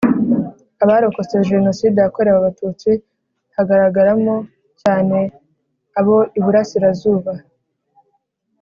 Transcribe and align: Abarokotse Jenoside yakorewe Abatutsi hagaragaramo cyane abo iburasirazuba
Abarokotse 0.83 1.35
Jenoside 1.51 1.97
yakorewe 2.01 2.37
Abatutsi 2.39 2.91
hagaragaramo 3.55 4.35
cyane 4.81 5.17
abo 5.99 6.17
iburasirazuba 6.37 7.33